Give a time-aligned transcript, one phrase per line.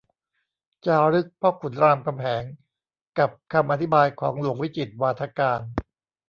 [0.85, 2.43] จารึกพ่อขุนรามคำแหง
[3.19, 5.59] กับคำอธิบายของหลวงวิจิตรวาทการ